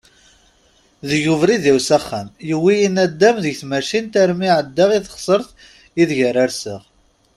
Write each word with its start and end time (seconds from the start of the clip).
Deg 1.09 1.23
ubrid-iw 1.33 1.77
s 1.87 1.89
axxam, 1.97 2.27
yewwi-yi 2.49 2.89
nadam 2.91 3.37
deg 3.43 3.57
tmacint 3.61 4.13
armi 4.21 4.49
εeddaɣ 4.57 4.89
i 4.97 4.99
teɣsert 5.05 5.49
ideg 6.01 6.19
ara 6.29 6.43
rseɣ. 6.51 6.81